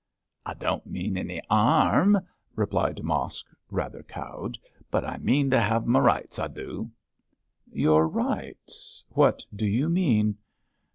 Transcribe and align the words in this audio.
'I 0.47 0.55
don' 0.55 0.81
mean 0.87 1.15
any 1.15 1.43
'arm!' 1.47 2.21
replied 2.55 3.03
Mosk, 3.03 3.45
rather 3.69 4.01
cowed, 4.01 4.57
'but 4.89 5.05
I 5.05 5.19
mean 5.19 5.51
to 5.51 5.59
'ave 5.61 5.85
m' 5.85 5.95
rights, 5.95 6.39
I 6.39 6.47
do.' 6.47 6.89
'Your 7.71 8.07
rights? 8.07 9.03
What 9.09 9.45
do 9.55 9.67
you 9.67 9.89
mean?' 9.89 10.39